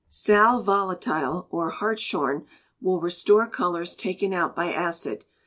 [0.09, 2.47] Sal Volatile or hartshorn
[2.81, 5.25] will restore colours taken out by acid.